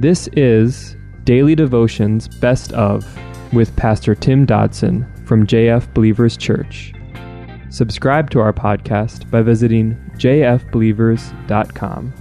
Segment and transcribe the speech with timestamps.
[0.00, 3.06] This is Daily Devotions Best of
[3.52, 6.94] with Pastor Tim Dodson from JF Believers Church.
[7.68, 12.14] Subscribe to our podcast by visiting jfbelievers.com.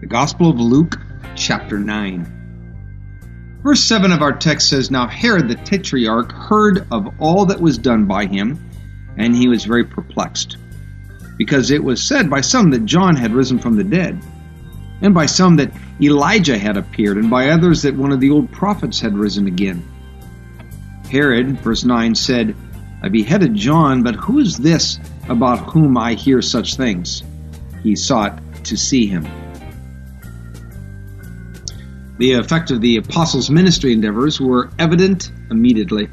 [0.00, 0.98] The Gospel of Luke,
[1.34, 3.58] chapter 9.
[3.62, 7.76] Verse 7 of our text says Now Herod the Tetrarch heard of all that was
[7.76, 8.58] done by him,
[9.18, 10.56] and he was very perplexed,
[11.38, 14.20] because it was said by some that John had risen from the dead,
[15.00, 18.50] and by some that Elijah had appeared, and by others that one of the old
[18.52, 19.82] prophets had risen again.
[21.10, 22.54] Herod, verse 9, said,
[23.02, 24.98] I beheaded John, but who is this
[25.28, 27.22] about whom I hear such things?
[27.82, 29.26] He sought to see him.
[32.18, 36.08] The effect of the apostles' ministry endeavors were evident immediately.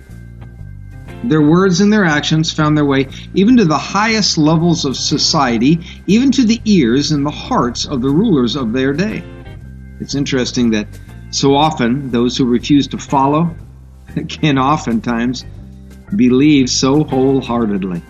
[1.27, 5.79] Their words and their actions found their way even to the highest levels of society,
[6.07, 9.23] even to the ears and the hearts of the rulers of their day.
[9.99, 10.87] It's interesting that
[11.31, 13.55] so often those who refuse to follow
[14.29, 15.45] can oftentimes
[16.15, 18.01] believe so wholeheartedly.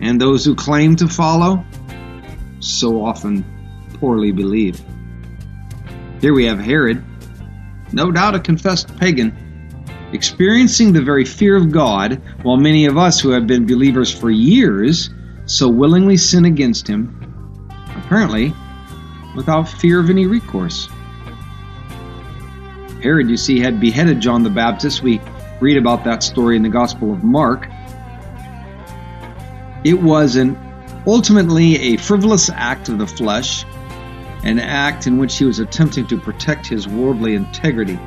[0.00, 1.64] And those who claim to follow
[2.60, 3.44] so often
[3.94, 4.80] poorly believe.
[6.20, 7.02] Here we have Herod,
[7.92, 9.36] no doubt a confessed pagan,
[10.14, 14.30] experiencing the very fear of God, while many of us who have been believers for
[14.30, 15.10] years
[15.46, 17.20] so willingly sin against him,
[17.96, 18.54] apparently
[19.36, 20.88] without fear of any recourse.
[23.02, 25.02] Herod, you see, had beheaded John the Baptist.
[25.02, 25.20] We
[25.60, 27.68] read about that story in the Gospel of Mark.
[29.84, 30.56] It was an
[31.06, 33.66] ultimately a frivolous act of the flesh
[34.44, 37.98] an act in which he was attempting to protect his worldly integrity.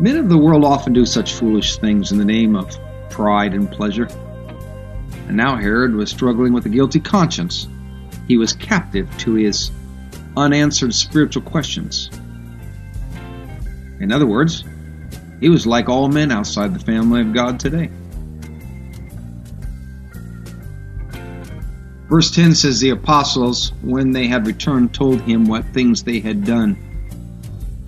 [0.00, 2.78] Men of the world often do such foolish things in the name of
[3.10, 4.08] pride and pleasure.
[5.26, 7.66] And now Herod was struggling with a guilty conscience.
[8.28, 9.72] He was captive to his
[10.36, 12.10] unanswered spiritual questions.
[13.98, 14.62] In other words,
[15.40, 17.90] he was like all men outside the family of God today.
[22.08, 26.44] Verse 10 says, The apostles, when they had returned, told him what things they had
[26.44, 26.87] done.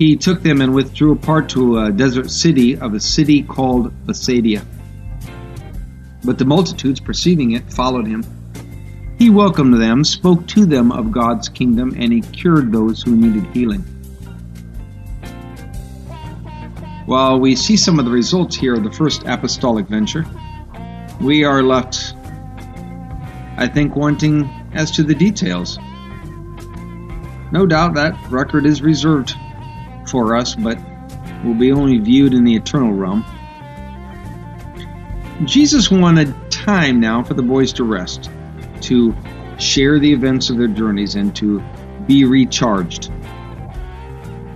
[0.01, 4.65] He took them and withdrew apart to a desert city of a city called Bethsaida.
[6.25, 8.25] But the multitudes, perceiving it, followed him.
[9.19, 13.45] He welcomed them, spoke to them of God's kingdom, and he cured those who needed
[13.55, 13.83] healing.
[17.05, 20.25] While we see some of the results here of the first apostolic venture,
[21.21, 22.15] we are left
[23.59, 25.79] I think, wanting as to the details.
[27.53, 29.37] No doubt that record is reserved
[30.11, 30.79] for us, but
[31.45, 33.25] will be only viewed in the eternal realm.
[35.45, 38.31] Jesus wanted time now for the boys to rest,
[38.83, 39.15] to
[39.59, 41.63] share the events of their journeys, and to
[42.07, 43.11] be recharged.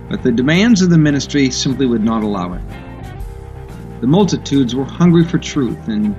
[0.09, 2.61] But the demands of the ministry simply would not allow it.
[4.01, 6.15] The multitudes were hungry for truth, and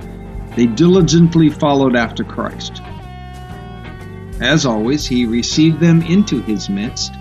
[0.56, 2.82] they diligently followed after Christ.
[4.40, 7.12] As always, he received them into his midst,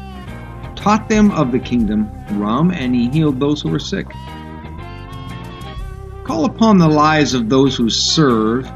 [0.85, 2.07] taught them of the kingdom
[2.39, 4.05] rum, and he healed those who were sick.
[6.23, 8.71] Call upon the lives of those who serve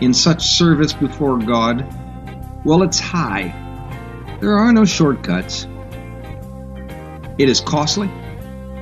[0.00, 1.86] in such service before God.
[2.64, 3.54] Well, it's high.
[4.40, 5.68] There are no shortcuts.
[7.38, 8.10] It is costly,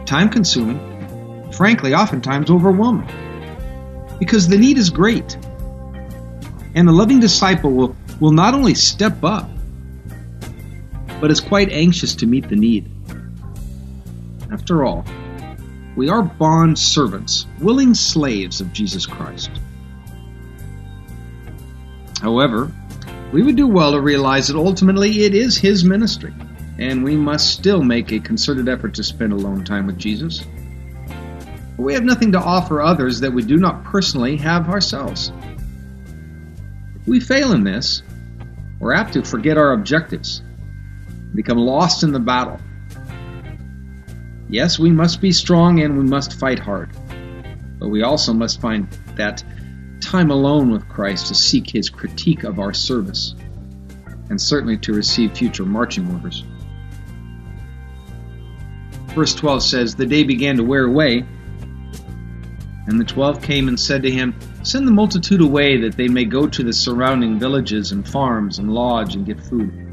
[0.06, 3.10] time consuming, frankly, oftentimes overwhelming
[4.18, 5.36] because the need is great.
[6.74, 9.50] And the loving disciple will, will not only step up,
[11.24, 12.86] but is quite anxious to meet the need.
[14.52, 15.06] After all,
[15.96, 19.50] we are bond servants, willing slaves of Jesus Christ.
[22.20, 22.70] However,
[23.32, 26.34] we would do well to realize that ultimately it is His ministry,
[26.78, 30.44] and we must still make a concerted effort to spend alone time with Jesus.
[31.78, 35.32] We have nothing to offer others that we do not personally have ourselves.
[37.00, 38.02] If we fail in this,
[38.78, 40.42] we're apt to forget our objectives,
[41.34, 42.60] become lost in the battle.
[44.48, 46.90] Yes, we must be strong and we must fight hard,
[47.78, 49.42] but we also must find that
[50.00, 53.34] time alone with Christ to seek his critique of our service,
[54.30, 56.44] and certainly to receive future marching orders.
[59.14, 61.26] Verse 12 says, The day began to wear away
[62.86, 66.24] and the twelve came and said to him, Send the multitude away, that they may
[66.24, 69.83] go to the surrounding villages and farms and lodge and get food.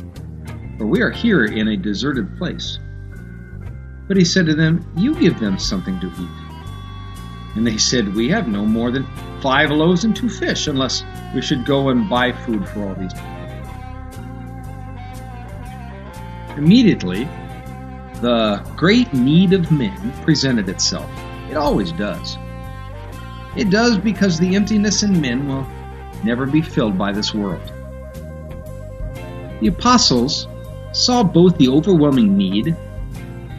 [0.82, 2.80] For we are here in a deserted place.
[4.08, 7.56] But he said to them, You give them something to eat.
[7.56, 9.06] And they said, We have no more than
[9.42, 11.04] five loaves and two fish, unless
[11.36, 13.30] we should go and buy food for all these people.
[16.58, 17.26] Immediately,
[18.22, 21.12] the great need of men presented itself.
[21.52, 22.40] It always does.
[23.56, 25.68] It does because the emptiness in men will
[26.24, 27.72] never be filled by this world.
[29.60, 30.48] The apostles
[30.92, 32.76] saw both the overwhelming need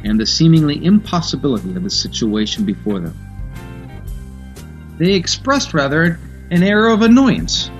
[0.05, 3.17] and the seemingly impossibility of the situation before them.
[4.99, 6.19] They expressed, rather,
[6.51, 7.71] an air of annoyance,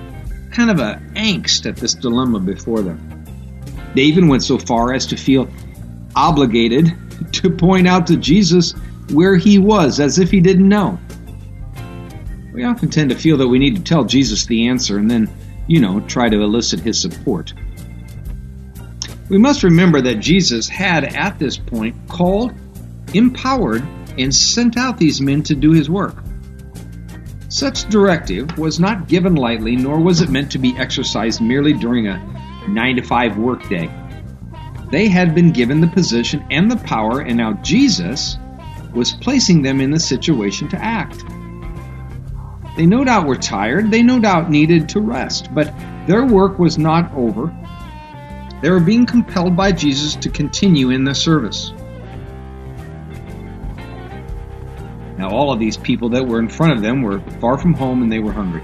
[0.51, 3.25] kind of a angst at this dilemma before them.
[3.95, 5.49] They even went so far as to feel
[6.15, 6.93] obligated
[7.33, 8.73] to point out to Jesus
[9.11, 10.97] where he was, as if he didn't know.
[12.53, 15.29] We often tend to feel that we need to tell Jesus the answer and then,
[15.67, 17.53] you know, try to elicit his support.
[19.33, 22.53] We must remember that Jesus had, at this point, called,
[23.15, 23.81] empowered,
[24.15, 26.23] and sent out these men to do his work.
[27.49, 32.07] Such directive was not given lightly, nor was it meant to be exercised merely during
[32.07, 32.19] a
[32.67, 33.89] 9 to 5 workday.
[34.91, 38.37] They had been given the position and the power, and now Jesus
[38.93, 41.23] was placing them in the situation to act.
[42.77, 45.73] They no doubt were tired, they no doubt needed to rest, but
[46.05, 47.51] their work was not over.
[48.63, 51.73] They were being compelled by Jesus to continue in the service.
[55.17, 58.01] Now, all of these people that were in front of them were far from home
[58.01, 58.63] and they were hungry.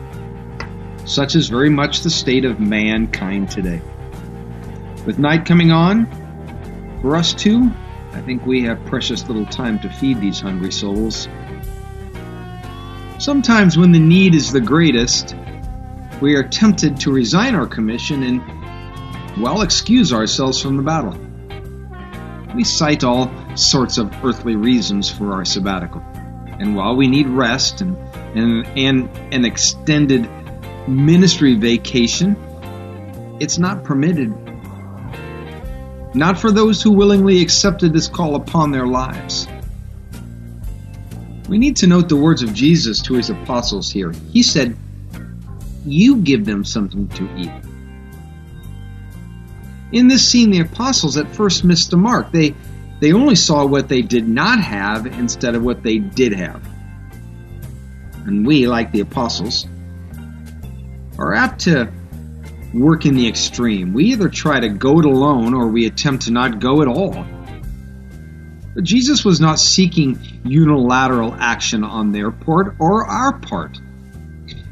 [1.03, 3.81] Such is very much the state of mankind today.
[5.05, 6.07] With night coming on,
[7.01, 7.69] for us too,
[8.13, 11.27] I think we have precious little time to feed these hungry souls.
[13.17, 15.35] Sometimes, when the need is the greatest,
[16.21, 18.58] we are tempted to resign our commission and,
[19.37, 21.17] well, excuse ourselves from the battle.
[22.55, 26.01] We cite all sorts of earthly reasons for our sabbatical.
[26.59, 27.95] And while we need rest and,
[28.35, 30.29] and, and an extended
[30.87, 32.35] ministry vacation,
[33.39, 34.33] it's not permitted.
[36.15, 39.47] Not for those who willingly accepted this call upon their lives.
[41.47, 44.11] We need to note the words of Jesus to his apostles here.
[44.31, 44.75] He said,
[45.85, 47.51] You give them something to eat.
[49.91, 52.31] In this scene, the apostles at first missed the mark.
[52.31, 52.55] They,
[52.99, 56.61] they only saw what they did not have instead of what they did have.
[58.25, 59.67] And we, like the apostles,
[61.17, 61.91] are apt to
[62.73, 63.93] work in the extreme.
[63.93, 67.25] We either try to go it alone or we attempt to not go at all.
[68.75, 73.79] But Jesus was not seeking unilateral action on their part or our part.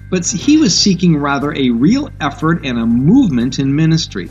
[0.10, 4.30] But he was seeking rather a real effort and a movement in ministry.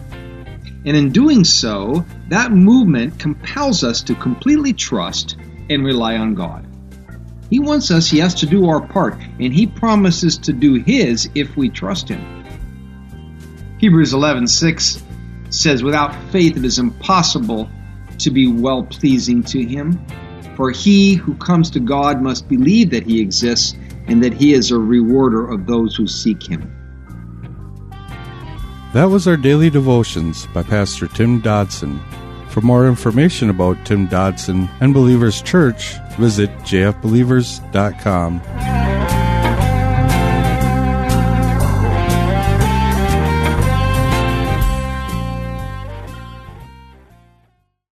[0.87, 5.37] And in doing so, that movement compels us to completely trust
[5.69, 6.65] and rely on God.
[7.51, 11.57] He wants us, yes, to do our part, and He promises to do His if
[11.57, 12.45] we trust Him.
[13.79, 15.03] Hebrews 11:6
[15.51, 17.69] says, "Without faith it is impossible
[18.19, 19.99] to be well pleasing to Him,
[20.57, 23.75] for he who comes to God must believe that He exists
[24.07, 26.76] and that He is a rewarder of those who seek Him."
[28.97, 32.01] That was our daily devotions by Pastor Tim Dodson.
[32.49, 38.76] For more information about Tim Dodson and Believers Church, visit jfbelievers.com.